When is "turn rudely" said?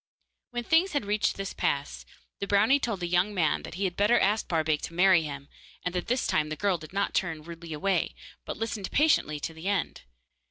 7.13-7.71